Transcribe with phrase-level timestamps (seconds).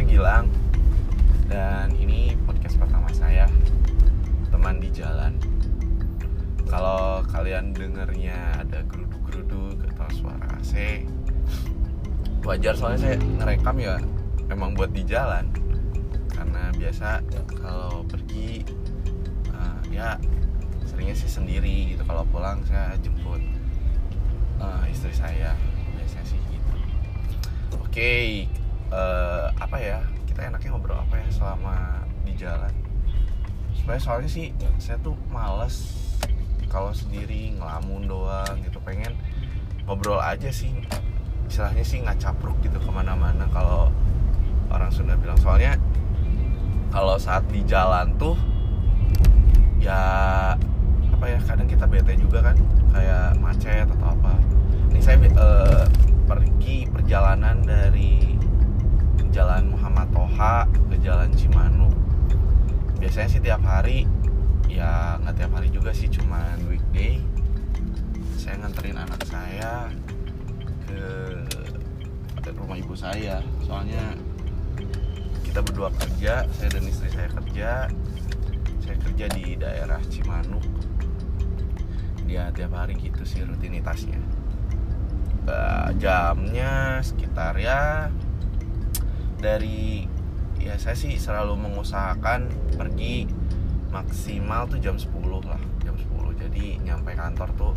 [0.00, 0.48] saya Gilang
[1.52, 3.44] dan ini podcast pertama saya
[4.48, 5.36] teman di jalan.
[6.64, 11.04] Kalau kalian dengernya ada geruduk-geruduk atau suara AC,
[12.48, 14.00] wajar soalnya saya ngerekam ya
[14.48, 15.52] memang buat di jalan.
[16.32, 17.20] Karena biasa
[17.60, 18.64] kalau pergi
[19.52, 20.16] uh, ya
[20.88, 22.08] seringnya sih sendiri gitu.
[22.08, 23.44] Kalau pulang saya jemput
[24.64, 25.52] uh, istri saya
[25.92, 26.72] biasanya sih gitu.
[27.76, 28.26] Oke okay,
[28.90, 32.74] uh, apa ya kita enaknya ngobrol apa ya selama di jalan.
[33.74, 35.96] Sebenarnya soalnya sih saya tuh males
[36.70, 38.78] kalau sendiri ngelamun doang gitu.
[38.82, 39.16] Pengen
[39.86, 40.70] ngobrol aja sih
[41.50, 43.90] istilahnya sih nggak capruk gitu ke mana-mana kalau
[44.70, 45.38] orang Sunda bilang.
[45.38, 45.74] Soalnya
[46.90, 48.38] kalau saat di jalan tuh
[49.80, 49.98] ya
[51.10, 52.56] apa ya kadang kita bete juga kan
[52.94, 54.34] kayak macet atau apa.
[54.90, 55.86] Ini saya uh,
[56.26, 58.29] pergi perjalanan dari
[59.30, 61.94] jalan Muhammad Toha ke jalan Cimanuk
[63.00, 64.04] biasanya sih tiap hari
[64.70, 67.18] ya nggak tiap hari juga sih cuman weekday.
[68.38, 69.90] Saya nganterin anak saya
[70.86, 71.02] ke
[72.54, 73.42] rumah ibu saya.
[73.66, 74.14] Soalnya
[75.42, 77.70] kita berdua kerja saya dan istri saya kerja.
[78.84, 80.62] Saya kerja di daerah Cimanuk
[82.30, 84.22] dia tiap hari gitu sih rutinitasnya.
[85.50, 88.12] Uh, jamnya sekitar ya
[89.40, 90.04] dari
[90.60, 93.24] ya saya sih selalu mengusahakan pergi
[93.90, 95.08] maksimal tuh jam 10
[95.48, 97.74] lah jam 10 jadi nyampe kantor tuh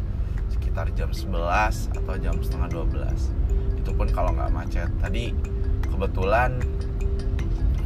[0.52, 1.31] sekitar jam 11
[1.97, 3.44] atau jam setengah 12
[3.84, 4.89] itu pun kalau nggak macet.
[5.03, 5.36] Tadi
[5.91, 6.56] kebetulan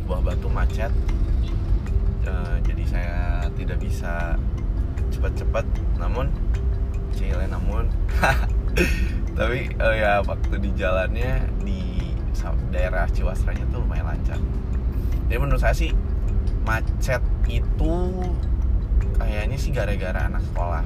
[0.05, 0.93] buah batu macet
[2.21, 3.17] e, jadi saya
[3.57, 4.37] tidak bisa
[5.09, 5.65] cepat-cepat.
[5.97, 6.29] Namun
[7.17, 7.89] cile namun.
[9.37, 11.96] Tapi oh ya waktu di jalannya di
[12.69, 14.39] daerah Ciwasranya tuh lumayan lancar.
[15.27, 15.91] Jadi menurut saya sih
[16.63, 17.93] macet itu
[19.19, 20.83] kayaknya sih gara-gara anak sekolah.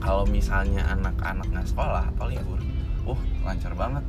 [0.00, 2.60] Kalau misalnya anak-anak nggak sekolah atau libur
[3.08, 4.04] uh lancar banget.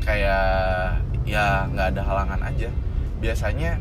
[0.00, 2.70] Kayak ya nggak ada halangan aja.
[3.20, 3.76] Biasanya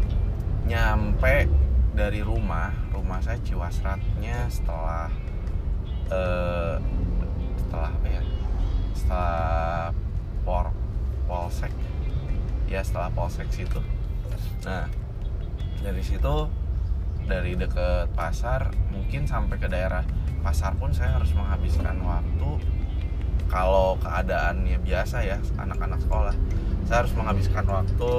[0.67, 1.47] nyampe
[1.95, 5.07] dari rumah rumah saya Ciwasratnya setelah
[6.11, 6.75] uh,
[7.59, 8.23] setelah apa ya?
[8.95, 9.91] Setelah
[10.43, 10.71] por
[11.29, 11.69] polsek.
[12.65, 13.77] Ya setelah polsek situ.
[14.65, 14.89] Nah
[15.85, 16.49] dari situ
[17.29, 20.01] dari deket pasar mungkin sampai ke daerah
[20.41, 22.51] pasar pun saya harus menghabiskan waktu.
[23.49, 26.33] Kalau keadaannya biasa ya anak-anak sekolah
[26.89, 28.13] saya harus menghabiskan waktu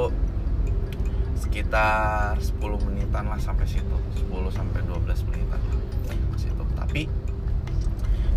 [1.34, 3.96] sekitar 10 menitan lah sampai situ.
[4.30, 5.58] 10 sampai 12 menitan
[6.06, 6.62] ke situ.
[6.78, 7.10] Tapi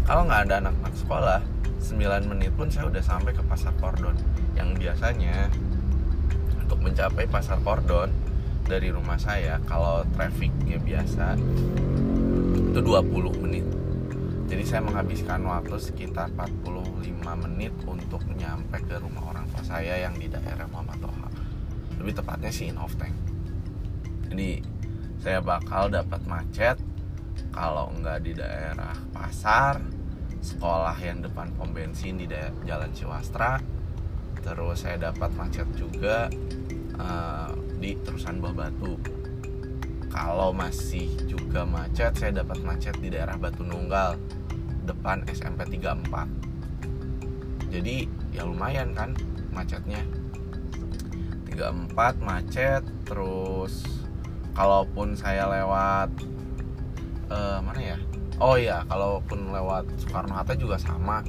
[0.03, 1.39] kalau nggak ada anak-anak sekolah
[1.83, 4.15] 9 menit pun saya udah sampai ke pasar Kordon
[4.53, 5.49] yang biasanya
[6.61, 8.09] untuk mencapai pasar Kordon
[8.63, 11.35] dari rumah saya kalau trafficnya biasa
[12.73, 13.65] itu 20 menit.
[14.47, 20.13] Jadi saya menghabiskan waktu sekitar 45 menit untuk nyampe ke rumah orang tua saya yang
[20.17, 21.29] di daerah Muhammad Toha.
[22.01, 23.13] Lebih tepatnya sih in off tank.
[24.29, 24.61] Jadi
[25.21, 26.77] saya bakal dapat macet
[27.53, 29.79] kalau nggak di daerah pasar
[30.43, 32.27] sekolah yang depan pom bensin di
[32.67, 33.57] jalan Ciwastra
[34.43, 36.27] terus saya dapat macet juga
[36.99, 38.99] uh, di terusan Buah Batu.
[40.11, 44.19] Kalau masih juga macet saya dapat macet di daerah Batu Nunggal
[44.85, 46.53] depan SMP 34
[47.73, 49.17] jadi ya lumayan kan
[49.49, 50.05] macetnya.
[51.49, 53.85] 34 macet terus
[54.53, 56.13] kalaupun saya lewat
[57.33, 57.97] uh, mana ya?
[58.37, 61.25] Oh iya kalaupun lewat Soekarno Hatta juga sama.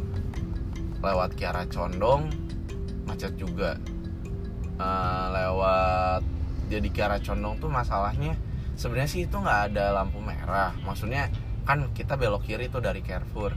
[1.01, 2.29] Lewat Kiara Condong
[3.15, 3.79] macet juga.
[4.75, 6.27] Uh, lewat
[6.67, 8.35] jadi Kiara Condong tuh masalahnya
[8.75, 10.75] sebenarnya sih itu nggak ada lampu merah.
[10.83, 11.31] Maksudnya
[11.63, 13.55] kan kita belok kiri tuh dari Carrefour.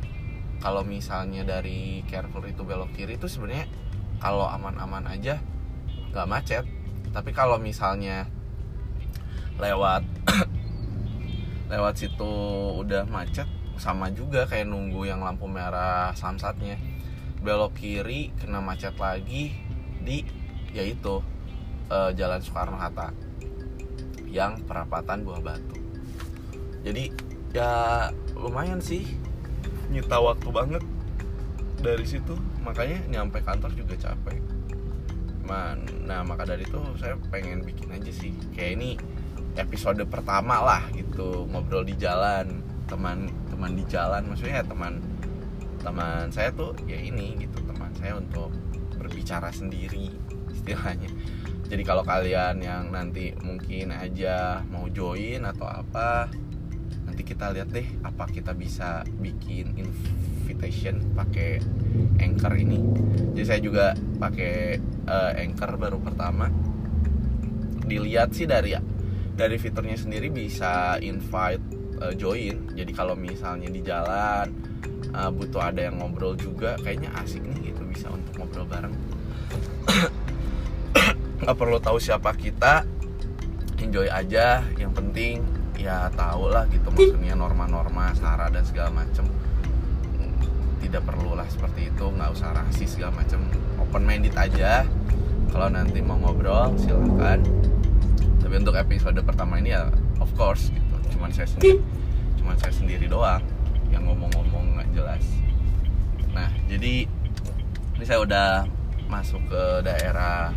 [0.62, 3.66] Kalau misalnya dari Carrefour itu belok kiri itu sebenarnya
[4.22, 5.42] kalau aman-aman aja
[6.14, 6.66] nggak macet.
[7.10, 8.30] Tapi kalau misalnya
[9.58, 10.06] lewat
[11.74, 12.34] lewat situ
[12.78, 13.50] udah macet
[13.82, 16.78] sama juga kayak nunggu yang lampu merah samsatnya
[17.42, 19.54] belok kiri kena macet lagi
[20.02, 20.24] di
[20.74, 21.22] yaitu
[21.92, 23.12] uh, Jalan Soekarno Hatta
[24.28, 25.78] yang perapatan Buah Batu.
[26.84, 27.10] Jadi
[27.56, 29.08] ya lumayan sih.
[29.88, 30.84] Nyita waktu banget
[31.80, 34.44] dari situ makanya nyampe kantor juga capek.
[35.48, 38.36] Man, nah maka dari itu saya pengen bikin aja sih.
[38.52, 38.90] Kayak ini
[39.56, 45.02] episode pertama lah gitu ngobrol di jalan teman teman di jalan maksudnya ya teman
[45.82, 48.50] teman saya tuh ya ini gitu teman saya untuk
[48.98, 50.12] berbicara sendiri
[50.52, 51.10] istilahnya.
[51.68, 56.32] Jadi kalau kalian yang nanti mungkin aja mau join atau apa
[57.04, 61.60] nanti kita lihat deh apa kita bisa bikin invitation pakai
[62.24, 62.80] anchor ini.
[63.36, 63.86] Jadi saya juga
[64.20, 66.48] pakai uh, anchor baru pertama.
[67.88, 68.76] Dilihat sih dari
[69.38, 71.64] dari fiturnya sendiri bisa invite
[72.00, 72.76] uh, join.
[72.76, 74.67] Jadi kalau misalnya di jalan
[75.14, 78.94] uh, butuh ada yang ngobrol juga kayaknya asik nih gitu bisa untuk ngobrol bareng.
[81.42, 82.84] Nggak perlu tahu siapa kita
[83.78, 85.46] enjoy aja yang penting
[85.78, 89.26] ya tau lah gitu maksudnya norma-norma sara dan segala macem.
[90.78, 93.44] Tidak perlu lah seperti itu nggak usah rasis segala macem.
[93.82, 94.86] Open minded aja.
[95.48, 97.40] Kalau nanti mau ngobrol silahkan
[98.48, 99.92] tapi untuk episode pertama ini ya
[100.24, 100.96] of course gitu.
[101.18, 101.84] Cuman saya sendiri
[102.40, 103.44] cuman saya sendiri doang
[103.94, 105.24] yang ngomong-ngomong nggak jelas.
[106.34, 107.08] Nah jadi
[107.98, 108.50] ini saya udah
[109.08, 110.52] masuk ke daerah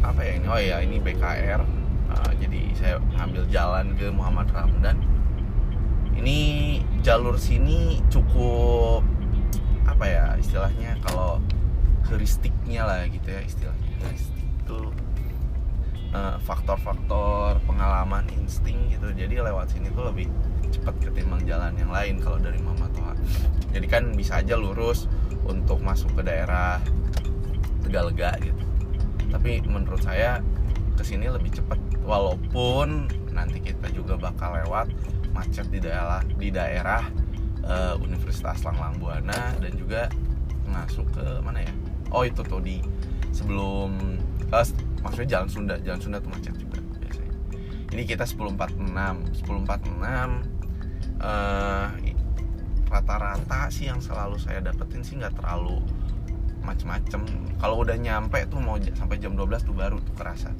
[0.00, 0.46] apa ya ini?
[0.48, 1.60] Oh ya ini BKR
[2.10, 4.98] uh, jadi saya ambil jalan ke Muhammad Ramdan
[6.20, 6.38] ini
[7.00, 9.00] jalur sini cukup
[9.88, 11.40] apa ya istilahnya kalau
[12.10, 13.88] heuristiknya lah gitu ya istilahnya.
[14.02, 14.78] Heuristik itu
[16.12, 19.14] uh, faktor-faktor pengalaman insting gitu.
[19.14, 20.26] Jadi lewat sini tuh lebih
[20.70, 23.14] cepat ketimbang jalan yang lain kalau dari Mama Toha
[23.70, 25.06] jadi kan bisa aja lurus
[25.46, 26.82] untuk masuk ke daerah
[27.80, 28.62] Tegalega gitu.
[29.30, 30.42] Tapi menurut saya
[30.98, 34.90] ke sini lebih cepat walaupun nanti kita juga bakal lewat
[35.30, 37.02] macet di daerah di daerah
[37.64, 40.10] uh, Universitas Langlang Buana dan juga
[40.66, 41.72] masuk ke mana ya?
[42.10, 42.82] Oh itu tuh di
[43.30, 44.18] sebelum
[44.50, 44.66] uh,
[45.06, 45.74] maksudnya Jalan Sunda.
[45.78, 47.32] Jalan Sunda tuh macet juga biasanya.
[47.94, 50.59] Ini kita 1046 1046
[51.20, 51.86] uh,
[52.90, 55.78] rata-rata sih yang selalu saya dapetin sih nggak terlalu
[56.66, 57.24] macem-macem.
[57.56, 60.50] Kalau udah nyampe tuh mau sampai jam 12 tuh baru tuh kerasa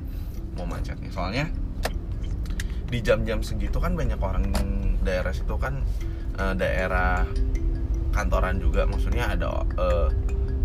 [0.55, 1.11] mau macetnya.
[1.11, 1.51] Soalnya
[2.91, 4.51] di jam-jam segitu kan banyak orang
[5.03, 5.83] daerah situ kan
[6.39, 7.27] uh, daerah
[8.15, 8.87] kantoran juga.
[8.87, 10.09] Maksudnya ada uh,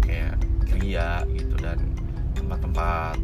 [0.06, 0.38] kayak
[0.70, 1.82] kria gitu dan
[2.38, 3.18] tempat-tempat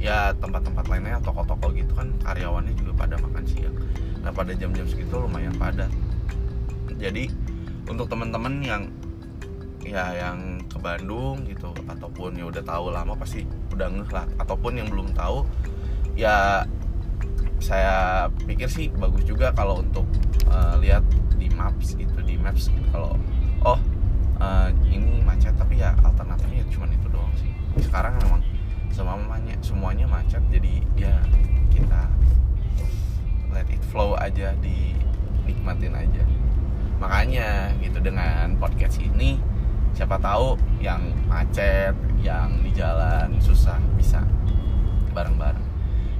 [0.00, 3.76] ya tempat-tempat lainnya toko-toko gitu kan karyawannya juga pada makan siang
[4.20, 5.88] nah pada jam-jam segitu lumayan padat.
[7.00, 7.32] Jadi
[7.88, 8.82] untuk teman-teman yang
[9.80, 14.76] ya yang ke Bandung gitu ataupun ya udah tahu lama pasti udah ngeh lah ataupun
[14.76, 15.48] yang belum tahu
[16.12, 16.68] ya
[17.60, 20.04] saya pikir sih bagus juga kalau untuk
[20.52, 21.04] uh, lihat
[21.40, 22.86] di maps gitu di maps gitu.
[22.92, 23.16] Kalau
[23.64, 23.80] oh
[24.40, 27.52] uh, ini macet tapi ya alternatifnya cuma itu doang sih.
[27.80, 28.44] Sekarang memang
[28.92, 31.14] semuanya semuanya macet jadi ya
[31.72, 32.10] kita
[33.50, 36.24] let it flow aja dinikmatin aja.
[37.00, 39.40] Makanya gitu dengan podcast ini
[39.96, 44.22] siapa tahu yang macet yang di jalan susah bisa
[45.10, 45.66] bareng-bareng.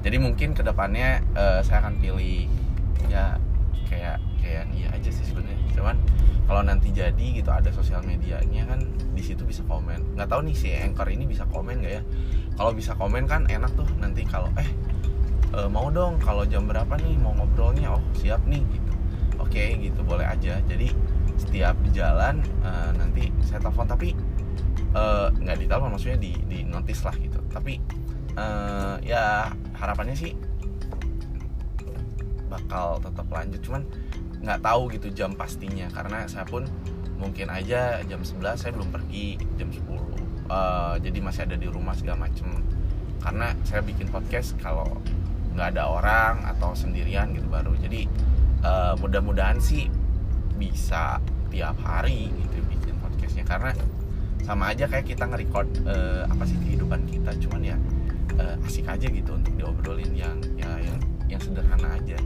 [0.00, 2.48] Jadi mungkin ke depannya uh, saya akan pilih
[3.06, 3.36] ya
[3.86, 5.60] kayak kayak iya aja sih sebenarnya.
[5.76, 5.96] Cuman
[6.48, 8.80] kalau nanti jadi gitu ada sosial medianya kan
[9.14, 10.16] di situ bisa komen.
[10.16, 12.02] Nggak tahu nih si anchor ini bisa komen nggak ya?
[12.56, 14.66] Kalau bisa komen kan enak tuh nanti kalau eh
[15.50, 17.94] e, mau dong kalau jam berapa nih mau ngobrolnya?
[17.94, 18.92] Oh siap nih gitu.
[19.40, 20.60] Oke gitu boleh aja.
[20.64, 20.92] Jadi
[21.40, 24.12] setiap jalan uh, nanti saya telepon tapi
[24.92, 27.40] uh, nggak ditelepon maksudnya di di notice lah gitu.
[27.48, 27.80] Tapi
[28.36, 29.48] uh, ya
[29.80, 30.36] harapannya sih
[32.52, 33.60] bakal tetap lanjut.
[33.64, 33.82] Cuman
[34.44, 35.88] nggak tahu gitu jam pastinya.
[35.88, 36.68] Karena saya pun
[37.16, 39.84] mungkin aja jam 11 saya belum pergi jam 10
[40.48, 42.48] uh, jadi masih ada di rumah segala macem.
[43.20, 44.88] Karena saya bikin podcast kalau
[45.54, 47.74] nggak ada orang atau sendirian gitu baru.
[47.78, 48.06] Jadi
[48.62, 49.90] uh, mudah-mudahan sih
[50.56, 51.18] bisa
[51.50, 53.44] tiap hari gitu bikin podcastnya.
[53.46, 53.72] Karena
[54.46, 57.34] sama aja kayak kita nge-record uh, apa sih kehidupan kita.
[57.42, 57.76] Cuman ya
[58.38, 62.18] uh, asik aja gitu untuk diobrolin yang ya yang yang sederhana aja.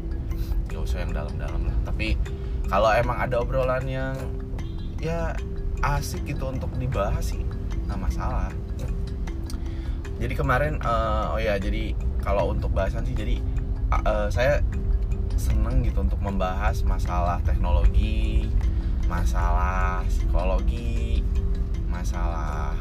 [0.69, 1.77] Gak usah yang dalam-dalam lah.
[1.87, 2.17] Tapi
[2.69, 4.17] kalau emang ada obrolan yang
[5.01, 5.37] ya
[5.85, 7.45] asik gitu untuk dibahas sih
[7.85, 8.49] nggak masalah.
[10.17, 11.93] Jadi kemarin uh, oh ya jadi
[12.25, 13.37] kalau untuk bahasan sih jadi
[13.93, 14.65] uh, saya
[15.37, 18.49] seneng gitu untuk membahas masalah teknologi
[19.05, 21.21] masalah psikologi
[21.87, 22.73] masalah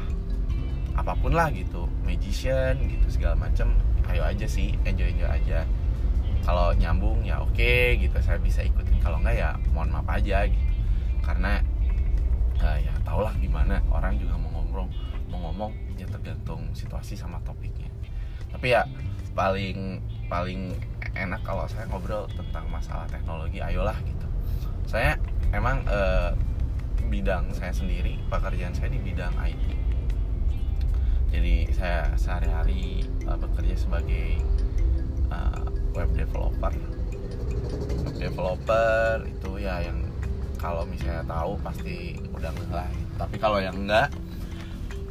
[0.96, 3.76] apa pun lah gitu magician gitu segala macam
[4.10, 5.64] ayo aja sih enjoy enjoy aja.
[6.44, 9.00] Kalau nyambung ya oke gitu saya bisa ikutin.
[9.00, 10.66] Kalau enggak ya mohon maaf aja gitu.
[11.24, 11.64] Karena
[12.60, 14.88] uh, ya tau lah gimana orang juga mau ngomong
[15.32, 17.88] mau ngomong ya tergantung situasi sama topiknya.
[18.52, 18.84] Tapi ya
[19.34, 20.78] paling paling
[21.14, 24.28] enak kalau saya ngobrol tentang masalah teknologi ayolah gitu.
[24.90, 25.18] Saya
[25.54, 26.34] emang uh,
[27.10, 29.84] bidang saya sendiri pekerjaan saya di bidang IT
[31.34, 34.38] jadi saya sehari-hari uh, bekerja sebagai
[35.34, 35.66] uh,
[35.98, 36.70] web developer.
[38.06, 40.06] Web developer itu ya yang
[40.62, 42.88] kalau misalnya tahu pasti udah ngelah
[43.20, 44.14] tapi kalau yang enggak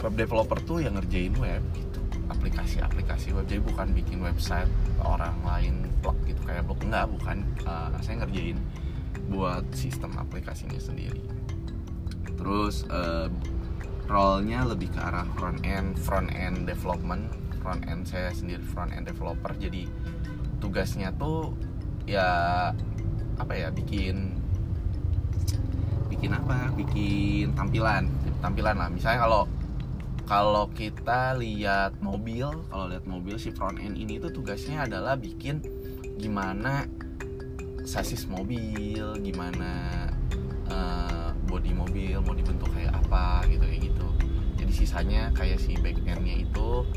[0.01, 1.92] web developer tuh yang ngerjain web gitu
[2.33, 3.45] aplikasi-aplikasi web.
[3.47, 4.69] Jadi bukan bikin website
[5.05, 7.45] orang lain blog gitu kayak blog enggak bukan.
[7.63, 8.59] Uh, saya ngerjain
[9.29, 11.21] buat sistem aplikasinya sendiri.
[12.35, 13.31] Terus uh,
[14.11, 17.31] role-nya lebih ke arah front end front end development.
[17.63, 19.55] Front end saya sendiri front end developer.
[19.55, 19.87] Jadi
[20.59, 21.55] tugasnya tuh
[22.09, 22.27] ya
[23.39, 24.35] apa ya bikin
[26.11, 26.75] bikin apa?
[26.75, 28.11] Bikin tampilan.
[28.43, 28.91] Tampilan lah.
[28.91, 29.47] Misalnya kalau
[30.33, 35.61] kalau kita lihat mobil kalau lihat mobil si front end ini tuh tugasnya adalah bikin
[36.17, 36.89] gimana
[37.85, 40.09] sasis mobil gimana
[40.73, 44.09] uh, body mobil mau dibentuk kayak apa gitu kayak gitu.
[44.57, 46.89] Jadi sisanya kayak si back endnya itu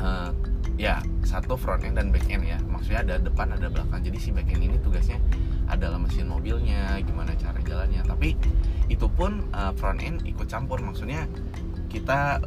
[0.00, 0.32] uh,
[0.80, 2.56] ya satu front end dan back end ya.
[2.72, 4.00] Maksudnya ada depan ada belakang.
[4.00, 5.20] Jadi si back end ini tugasnya
[5.68, 8.00] adalah mesin mobilnya gimana cara jalannya.
[8.00, 8.32] Tapi
[8.88, 10.80] itu pun uh, front end ikut campur.
[10.80, 11.28] Maksudnya
[11.88, 12.44] kita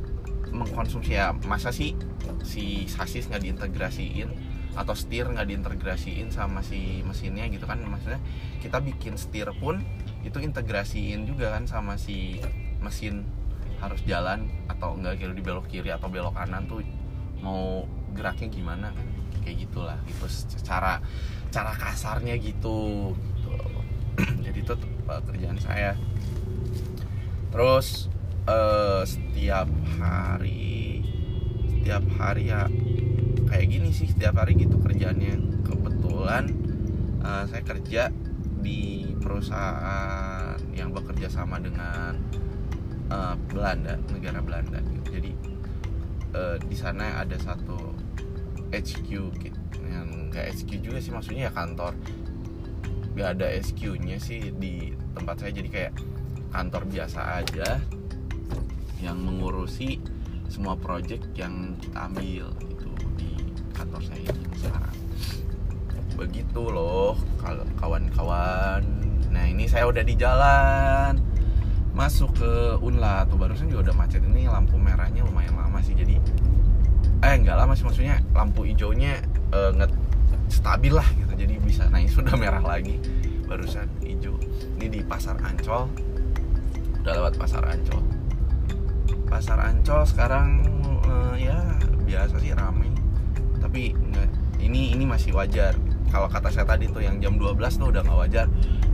[0.52, 1.96] mengkonsumsi ya masa sih
[2.44, 4.30] si sasis nggak diintegrasiin
[4.72, 7.84] atau setir nggak diintegrasiin sama si mesinnya gitu kan?
[7.84, 8.22] Maksudnya
[8.64, 9.84] kita bikin setir pun
[10.24, 12.40] itu integrasiin juga kan sama si
[12.80, 13.28] mesin
[13.82, 16.86] harus jalan atau enggak gitu di belok kiri atau belok kanan tuh
[17.42, 17.84] mau
[18.16, 19.08] geraknya gimana kan?
[19.42, 21.02] Kayak gitulah itu secara
[21.52, 23.52] cara kasarnya gitu, gitu.
[24.46, 26.00] jadi itu pekerjaan saya.
[27.52, 28.08] Terus
[28.48, 29.68] uh, setiap
[30.00, 31.04] hari
[31.70, 32.70] setiap hari ya
[33.50, 35.66] kayak gini sih setiap hari gitu kerjaannya.
[35.66, 36.54] Kebetulan
[37.26, 38.14] uh, saya kerja
[38.62, 42.16] di perusahaan yang bekerja sama dengan
[43.10, 45.20] uh, Belanda negara Belanda gitu.
[45.20, 45.32] jadi
[46.38, 47.98] uh, di sana ada satu
[48.72, 49.10] HQ
[49.42, 49.60] gitu.
[49.84, 51.98] Yang nggak HQ juga sih maksudnya ya kantor.
[53.12, 55.94] Nggak ada SQ-nya sih di tempat saya jadi kayak
[56.56, 57.84] kantor biasa aja
[59.02, 59.98] yang mengurusi
[60.46, 63.32] semua project yang kita ambil itu di
[63.74, 64.96] kantor saya ini sekarang.
[66.14, 67.18] Begitu loh
[67.82, 68.86] kawan-kawan.
[69.34, 71.18] Nah ini saya udah di jalan.
[71.92, 74.22] Masuk ke Unla tuh barusan juga udah macet.
[74.22, 76.22] Ini lampu merahnya lumayan lama sih jadi
[77.22, 79.22] eh nggak lama sih maksudnya lampu hijaunya
[79.54, 79.94] uh, nggak
[80.50, 83.02] stabil lah gitu jadi bisa ini sudah merah lagi
[83.50, 84.38] barusan hijau.
[84.78, 85.90] Ini di pasar Ancol
[87.02, 88.21] udah lewat pasar Ancol
[89.32, 90.68] pasar Ancol sekarang
[91.08, 91.56] uh, ya
[92.04, 92.92] biasa sih ramai
[93.64, 93.96] tapi
[94.62, 95.76] ini ini masih wajar.
[96.12, 98.48] Kalau kata saya tadi tuh yang jam 12 tuh udah nggak wajar.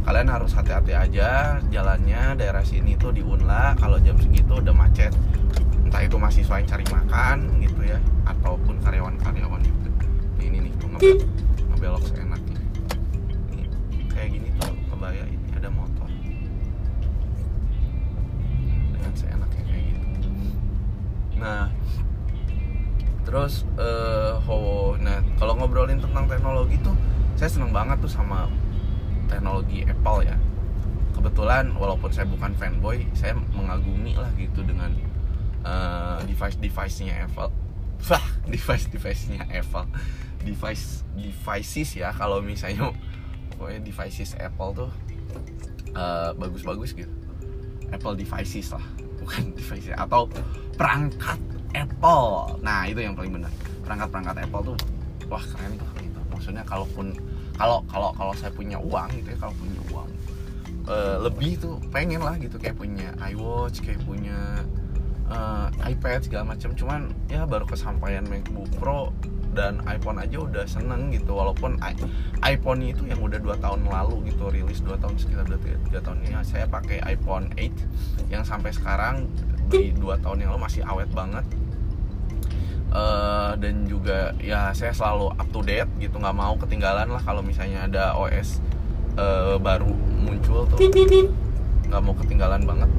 [0.06, 5.12] Kalian harus hati-hati aja jalannya daerah sini tuh di Unla kalau jam segitu udah macet.
[5.84, 9.90] Entah itu mahasiswa yang cari makan gitu ya ataupun karyawan-karyawan gitu
[10.44, 11.28] ini nih tuh ngebelok,
[11.74, 12.27] ngebelok seenaknya
[21.38, 21.70] nah
[23.28, 26.96] terus uh, oh, nah kalau ngobrolin tentang teknologi tuh
[27.36, 28.50] saya seneng banget tuh sama
[29.28, 30.38] teknologi Apple ya.
[31.14, 34.96] Kebetulan walaupun saya bukan fanboy saya mengagumi lah gitu dengan
[35.68, 37.52] uh, device device-nya Apple.
[38.10, 39.86] Wah device device-nya Apple.
[40.42, 42.96] Device devices ya kalau misalnya
[43.54, 44.92] pokoknya devices Apple tuh
[45.94, 47.12] uh, bagus-bagus gitu.
[47.92, 50.32] Apple devices lah bukan devices atau
[50.80, 51.36] perangkat
[51.76, 52.56] Apple.
[52.64, 53.52] Nah itu yang paling benar.
[53.84, 54.78] Perangkat-perangkat Apple tuh
[55.28, 56.20] wah keren tuh gitu.
[56.32, 57.12] Maksudnya kalaupun
[57.60, 60.10] kalau kalau kalau saya punya uang gitu ya kalau punya uang
[60.88, 62.56] uh, lebih tuh pengen lah gitu.
[62.56, 64.64] Kayak punya iWatch kayak punya
[65.28, 66.72] uh, iPad segala macam.
[66.72, 69.12] Cuman ya baru kesampaian MacBook Pro
[69.58, 71.82] dan iPhone aja udah seneng gitu walaupun
[72.46, 75.60] iPhone itu yang udah dua tahun lalu gitu rilis dua tahun sekitar udah
[75.90, 79.26] tiga tahun ini saya pakai iPhone 8 yang sampai sekarang
[79.74, 81.44] di dua tahun yang lalu masih awet banget.
[82.88, 87.44] Uh, dan juga ya saya selalu up to date gitu nggak mau ketinggalan lah kalau
[87.44, 88.64] misalnya ada OS
[89.20, 90.78] uh, baru muncul tuh.
[91.90, 92.92] Nggak mau ketinggalan banget.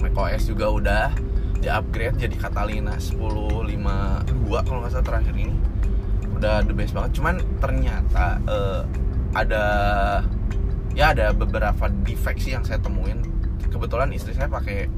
[0.00, 1.06] macOS juga udah
[1.60, 5.54] di upgrade jadi Catalina 10.52 kalau nggak salah terakhir ini.
[6.36, 7.20] Udah the best banget.
[7.20, 8.82] Cuman ternyata uh,
[9.36, 9.64] ada
[10.96, 13.20] ya ada beberapa defect sih yang saya temuin.
[13.68, 14.88] Kebetulan istri saya pakai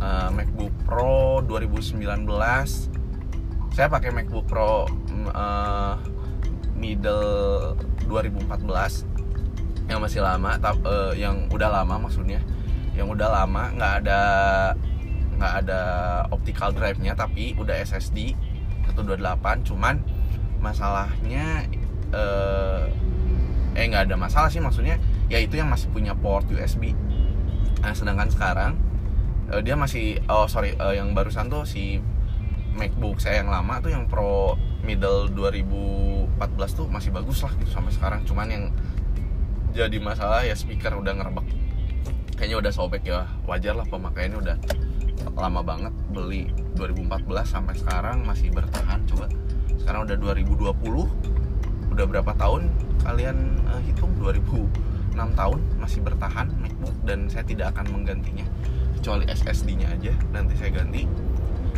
[0.00, 2.00] uh, MacBook Pro 2019
[3.74, 4.86] saya pakai MacBook Pro
[5.34, 5.94] uh,
[6.78, 7.74] middle
[8.06, 12.38] 2014 yang masih lama uh, yang udah lama maksudnya.
[12.94, 14.22] Yang udah lama nggak ada
[15.44, 15.82] nggak ada
[16.32, 18.32] optical drive-nya tapi udah SSD
[18.96, 20.00] 128 cuman
[20.64, 21.68] masalahnya
[22.16, 22.84] eh,
[23.76, 24.96] eh nggak ada masalah sih maksudnya
[25.28, 26.96] ya itu yang masih punya port USB
[27.84, 28.72] nah sedangkan sekarang
[29.52, 32.00] eh, dia masih oh sorry eh, yang barusan tuh si
[32.74, 36.36] MacBook saya yang lama tuh yang Pro middle 2014
[36.74, 38.20] tuh masih bagus lah gitu sampai sekarang.
[38.26, 38.64] Cuman yang
[39.70, 41.46] jadi masalah ya speaker udah ngerebek.
[42.34, 44.56] Kayaknya udah sobek ya wajar lah pemakaiannya udah
[45.32, 49.26] lama banget beli 2014 sampai sekarang masih bertahan coba.
[49.80, 50.74] Sekarang udah 2020
[51.94, 52.68] udah berapa tahun
[53.06, 53.36] kalian
[53.70, 54.10] uh, hitung?
[54.18, 58.44] 2006 tahun masih bertahan MacBook dan saya tidak akan menggantinya.
[58.98, 61.04] Kecuali SSD-nya aja nanti saya ganti.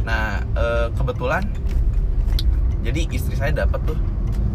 [0.06, 1.42] Nah uh, kebetulan
[2.86, 3.98] jadi istri saya dapat tuh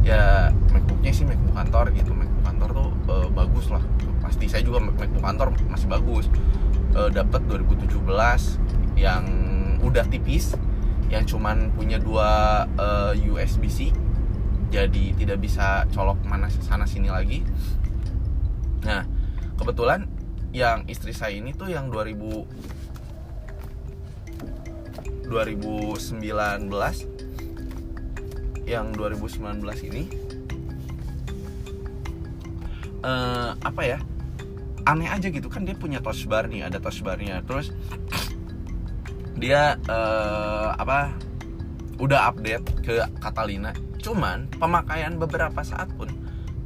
[0.01, 2.11] ya MacBooknya sih MacBook kantor gitu.
[2.15, 3.83] MacBook kantor tuh uh, bagus lah.
[4.23, 6.25] Pasti saya juga MacBook kantor masih bagus.
[6.91, 7.91] Uh, dapat 2017
[9.01, 9.25] yang
[9.81, 10.53] udah tipis
[11.09, 13.89] yang cuman punya dua uh, USB-C
[14.71, 17.43] jadi tidak bisa colok mana sana sini lagi.
[18.87, 19.03] Nah
[19.59, 20.07] kebetulan
[20.55, 22.47] yang istri saya ini tuh yang 2000
[25.27, 26.07] 2019
[28.67, 30.03] yang 2019 ini
[33.03, 33.99] uh, apa ya
[34.87, 37.43] aneh aja gitu kan dia punya touch bar nih ada touch barnya.
[37.43, 37.75] Terus
[39.41, 41.17] dia uh, apa
[41.97, 43.73] udah update ke Catalina.
[43.97, 46.07] Cuman pemakaian beberapa saat pun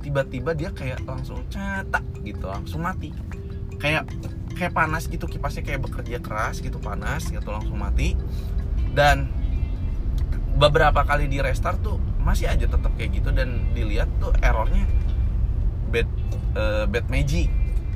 [0.04, 3.16] tiba-tiba dia kayak langsung cetak gitu langsung mati.
[3.80, 4.12] Kayak
[4.60, 8.20] kayak panas gitu kipasnya kayak bekerja keras gitu panas gitu langsung mati.
[8.92, 9.32] Dan
[10.60, 13.32] beberapa kali di restart tuh masih aja tetap kayak gitu.
[13.32, 14.84] Dan dilihat tuh errornya
[15.96, 16.08] bad
[16.60, 17.48] uh, bad magic.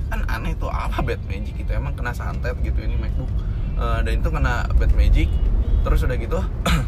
[0.07, 1.71] Kan aneh tuh apa bad magic gitu?
[1.75, 3.31] Emang kena santet gitu ini MacBook
[3.79, 5.31] uh, dan itu kena bad magic.
[5.79, 6.39] Terus udah gitu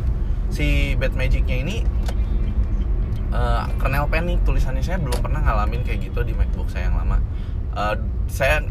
[0.55, 1.87] si bad magicnya ini
[3.31, 7.17] uh, kernel panic tulisannya saya belum pernah ngalamin kayak gitu di MacBook saya yang lama.
[7.71, 7.95] Uh,
[8.27, 8.67] saya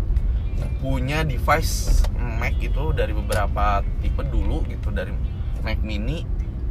[0.85, 5.12] punya device Mac itu dari beberapa tipe dulu gitu dari
[5.64, 6.24] Mac Mini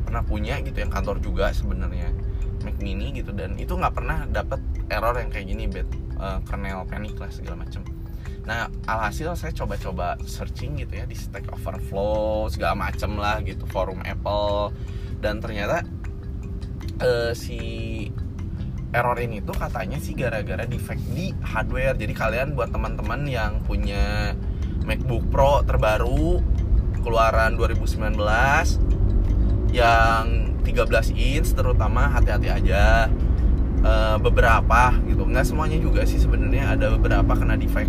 [0.05, 2.13] pernah punya gitu yang kantor juga sebenarnya.
[2.61, 5.87] Mac Mini gitu dan itu nggak pernah dapet error yang kayak gini bed
[6.19, 7.81] uh, kernel panic lah segala macem
[8.49, 14.01] nah alhasil saya coba-coba searching gitu ya di Stack Overflow segala macem lah gitu forum
[14.01, 14.73] Apple.
[15.21, 15.85] Dan ternyata
[16.97, 17.61] uh, si
[18.89, 21.93] error ini tuh katanya sih gara-gara defect di hardware.
[21.93, 24.33] Jadi kalian buat teman-teman yang punya
[24.81, 26.41] MacBook Pro terbaru
[27.05, 28.17] keluaran 2019
[29.69, 33.13] yang 13 inch terutama hati-hati aja.
[33.79, 35.23] Uh, beberapa gitu.
[35.23, 37.87] Nggak semuanya juga sih sebenarnya ada beberapa kena defect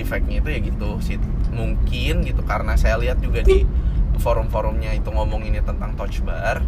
[0.00, 1.20] defectnya itu ya gitu sih
[1.52, 3.68] mungkin gitu karena saya lihat juga di
[4.16, 6.64] forum-forumnya itu ngomong ini tentang touch bar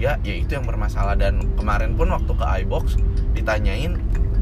[0.00, 1.14] dia ya itu yang bermasalah.
[1.18, 2.96] Dan kemarin pun waktu ke iBox
[3.36, 4.00] ditanyain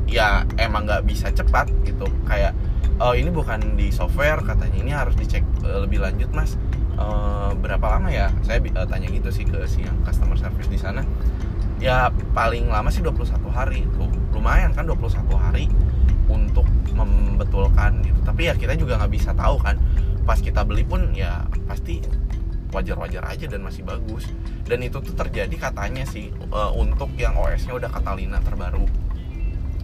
[0.08, 2.06] ya emang nggak bisa cepat gitu.
[2.28, 2.54] Kayak
[3.02, 4.78] oh ini bukan di software katanya.
[4.78, 6.54] Ini harus dicek uh, lebih lanjut mas.
[6.98, 8.30] Uh, berapa lama ya?
[8.42, 11.02] Saya uh, tanya gitu sih ke si yang customer service di sana.
[11.78, 13.86] Ya paling lama sih 21 hari.
[13.94, 15.66] Tuh lumayan kan 21 hari
[16.28, 18.20] untuk membetulkan gitu.
[18.24, 19.76] Tapi ya kita juga nggak bisa tahu kan.
[20.28, 22.04] Pas kita beli pun ya pasti
[22.68, 24.28] wajar-wajar aja dan masih bagus.
[24.68, 28.84] Dan itu tuh terjadi katanya sih uh, untuk yang OS-nya udah Catalina terbaru.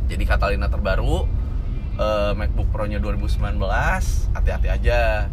[0.05, 1.25] Jadi Catalina terbaru
[1.97, 3.57] uh, MacBook Pro-nya 2019
[4.37, 5.33] hati-hati aja.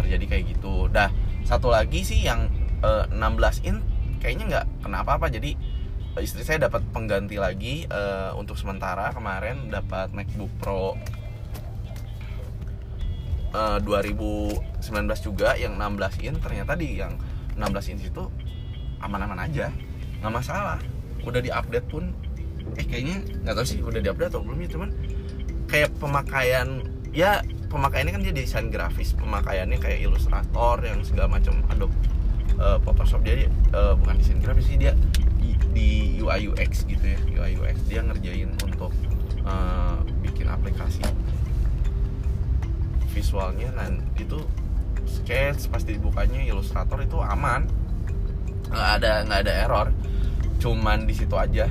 [0.00, 0.88] Terjadi kayak gitu.
[0.88, 1.12] Dah
[1.44, 2.48] satu lagi sih yang
[2.80, 3.76] uh, 16 in
[4.18, 5.54] kayaknya nggak kenapa apa jadi
[6.20, 10.98] istri saya dapat pengganti lagi uh, untuk sementara kemarin dapat MacBook Pro
[13.54, 14.62] uh, 2019
[15.22, 17.14] juga yang 16 in ternyata di yang
[17.58, 18.24] 16 in itu
[19.02, 19.70] aman-aman aja
[20.22, 20.78] nggak masalah.
[21.22, 22.10] Udah diupdate pun
[22.76, 24.90] eh kayaknya nggak tahu sih udah diupdate atau belum ya cuman
[25.70, 26.84] kayak pemakaian
[27.16, 27.40] ya
[27.72, 31.96] pemakaiannya kan dia desain grafis pemakaiannya kayak ilustrator yang segala macam Adobe
[32.60, 34.92] uh, Photoshop dia uh, bukan desain grafis sih dia
[35.78, 38.90] di UI UX gitu ya UI UX dia ngerjain untuk
[39.46, 41.06] uh, bikin aplikasi.
[43.14, 44.42] Visualnya dan itu
[45.06, 47.70] sketch pasti dibukanya ilustrator itu aman.
[48.74, 49.88] Nggak ada nggak ada error.
[50.58, 51.70] Cuman di situ aja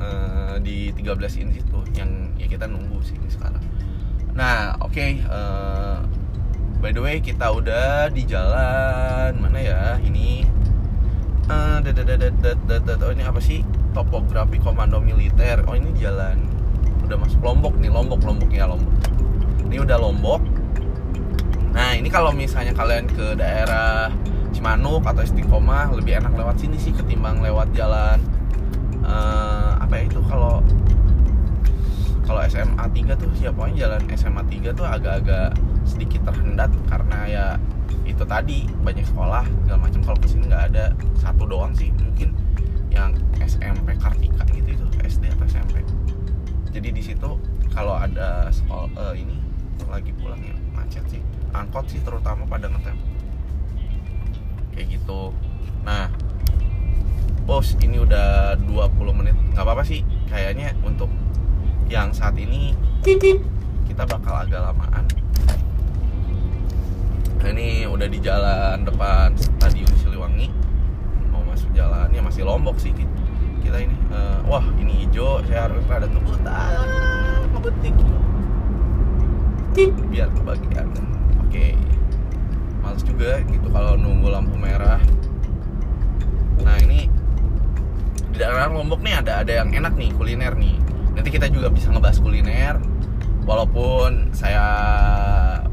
[0.00, 3.60] uh, di 13 inch itu yang ya kita nunggu sih sekarang.
[4.32, 6.00] Nah oke okay, uh,
[6.80, 10.48] by the way kita udah di jalan mana ya ini
[11.52, 13.60] uh, oh ini apa sih?
[13.92, 15.60] Topografi komando militer.
[15.68, 16.40] Oh ini jalan.
[17.04, 18.92] Udah masuk lombok nih lombok lombok ya lombok.
[19.68, 20.42] Ini udah lombok.
[21.72, 24.12] Nah ini kalau misalnya kalian ke daerah
[24.52, 28.20] Cimanuk atau Istiqomah lebih enak lewat sini sih ketimbang lewat jalan
[29.00, 30.20] eh, apa ya itu?
[30.28, 30.60] Kalau
[32.22, 37.46] kalau SMA 3 tuh siapanya jalan SMA 3 tuh agak-agak sedikit terhendat karena ya
[38.08, 40.00] itu tadi banyak sekolah segala macam.
[40.02, 40.84] Kalau ke sini nggak ada
[41.20, 42.34] satu doang sih mungkin
[42.92, 45.82] yang SMP Kartika gitu itu SD atau SMP
[46.72, 47.30] jadi di situ
[47.68, 49.36] kalau ada sekolah eh, ini
[49.92, 51.20] lagi pulang ya macet sih
[51.52, 52.96] angkot sih terutama pada ngetem.
[54.72, 55.36] Kayak gitu.
[55.84, 56.08] Nah
[57.44, 59.36] bos ini udah 20 menit.
[59.52, 60.00] Nggak apa-apa sih
[60.32, 61.12] kayaknya untuk
[61.92, 62.72] yang saat ini
[63.84, 65.04] kita bakal agak lamaan
[67.50, 70.52] ini udah di jalan depan stadion Siliwangi.
[71.34, 75.80] Mau masuk jalan ya masih lombok sih kita, ini Eh, wah ini hijau saya harus
[75.88, 78.04] ada ngebut ah, ngebut dikit
[80.12, 80.92] biar kebagian.
[81.48, 81.72] Oke.
[82.84, 85.00] Males juga gitu kalau nunggu lampu merah.
[86.60, 87.08] Nah ini
[88.32, 90.76] di daerah Lombok nih ada ada yang enak nih kuliner nih.
[91.16, 92.76] Nanti kita juga bisa ngebahas kuliner.
[93.48, 94.60] Walaupun saya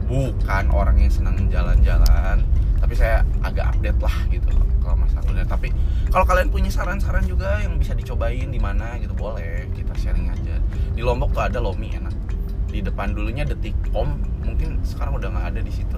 [0.10, 2.42] bukan orang yang senang jalan-jalan
[2.82, 4.50] tapi saya agak update lah gitu
[4.82, 5.70] kalau masalah kuliner tapi
[6.10, 10.58] kalau kalian punya saran-saran juga yang bisa dicobain di mana gitu boleh kita sharing aja.
[10.98, 12.18] Di Lombok tuh ada lomi enak.
[12.66, 15.98] Di depan dulunya detikcom mungkin sekarang udah nggak ada di situ.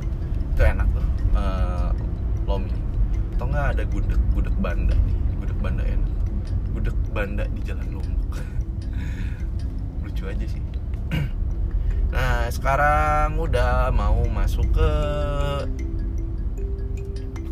[0.52, 1.89] Itu enak tuh eh,
[2.43, 2.76] lomi.
[3.39, 4.91] Atau nggak ada gudeg gudeg banda.
[5.00, 6.12] Nih gudeg banda enak.
[6.76, 8.32] Gudeg banda di jalan Lombok.
[10.04, 10.60] Lucu aja sih
[12.12, 14.91] nah sekarang udah mau masuk ke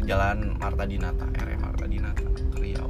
[0.09, 2.25] jalan Marta Dinata RM Marta Dinata
[2.57, 2.89] Riau.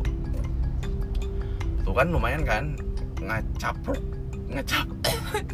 [1.83, 2.79] Tuh kan lumayan kan
[3.19, 3.99] ngacapruk
[4.47, 4.87] ngecap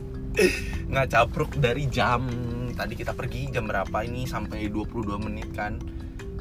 [0.93, 2.29] ngacapruk dari jam
[2.77, 5.81] tadi kita pergi jam berapa ini sampai 22 menit kan.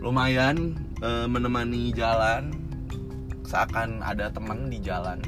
[0.05, 2.53] Lumayan eh, menemani jalan.
[3.45, 5.21] Seakan ada teman di jalan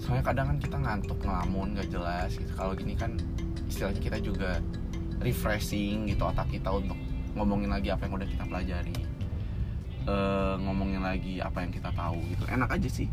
[0.00, 2.52] soalnya kadang kan kita ngantuk ngelamun gak jelas gitu.
[2.56, 3.20] Kalau gini kan
[3.68, 4.50] istilahnya kita juga
[5.20, 6.96] refreshing gitu otak kita untuk
[7.36, 8.96] ngomongin lagi apa yang udah kita pelajari.
[10.08, 12.48] Eh, ngomongin lagi apa yang kita tahu gitu.
[12.48, 13.12] Enak aja sih.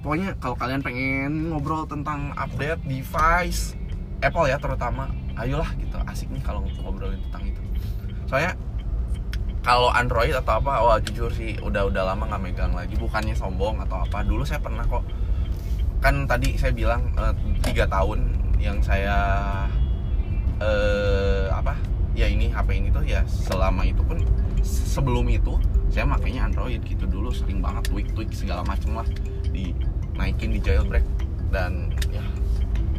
[0.00, 3.74] Pokoknya kalau kalian pengen ngobrol tentang update device
[4.22, 5.98] Apple ya terutama ayolah gitu.
[6.06, 7.60] Asik nih kalau ngobrolin tentang itu.
[8.30, 8.54] Soalnya
[9.64, 12.94] kalau Android atau apa wah jujur sih udah udah lama nggak megang lagi.
[12.94, 14.22] Bukannya sombong atau apa.
[14.22, 15.02] Dulu saya pernah kok
[16.04, 17.32] kan tadi saya bilang eh,
[17.64, 18.28] tiga tahun
[18.60, 19.16] yang saya
[20.60, 21.72] eh apa
[22.12, 24.20] ya ini HP ini tuh ya selama itu pun
[24.60, 25.56] se- sebelum itu
[25.88, 29.08] saya makainya Android gitu dulu sering banget tweak tweak segala macem lah
[29.48, 31.08] dinaikin di jailbreak
[31.48, 32.20] dan ya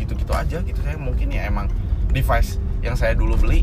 [0.02, 0.80] gitu-gitu aja gitu.
[0.82, 1.70] Saya mungkin ya emang
[2.10, 3.62] device yang saya dulu beli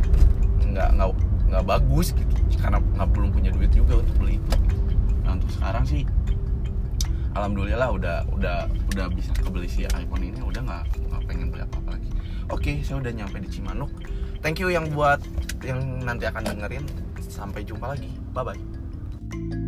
[0.63, 1.09] nggak nggak
[1.51, 2.31] nggak bagus gitu
[2.63, 4.53] karena nggak belum punya duit juga untuk beli itu.
[5.27, 6.07] Nah untuk sekarang sih
[7.33, 11.77] alhamdulillah udah udah udah bisa kebeli si iPhone ini udah nggak nggak pengen beli apa
[11.81, 12.11] apa lagi.
[12.53, 13.91] Oke saya udah nyampe di Cimanuk.
[14.43, 15.23] Thank you yang buat
[15.63, 16.85] yang nanti akan dengerin.
[17.23, 18.13] Sampai jumpa lagi.
[18.37, 19.61] Bye bye